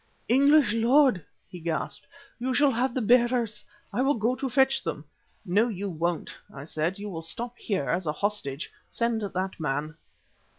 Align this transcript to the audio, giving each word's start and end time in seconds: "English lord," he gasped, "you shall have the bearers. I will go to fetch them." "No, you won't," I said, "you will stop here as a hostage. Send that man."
"English 0.27 0.73
lord," 0.73 1.23
he 1.47 1.59
gasped, 1.59 2.07
"you 2.39 2.55
shall 2.55 2.71
have 2.71 2.95
the 2.95 3.03
bearers. 3.03 3.63
I 3.93 4.01
will 4.01 4.15
go 4.15 4.33
to 4.35 4.49
fetch 4.49 4.81
them." 4.83 5.05
"No, 5.45 5.67
you 5.67 5.91
won't," 5.91 6.35
I 6.51 6.63
said, 6.63 6.97
"you 6.97 7.07
will 7.07 7.21
stop 7.21 7.55
here 7.55 7.87
as 7.87 8.07
a 8.07 8.11
hostage. 8.11 8.71
Send 8.89 9.21
that 9.21 9.59
man." 9.59 9.95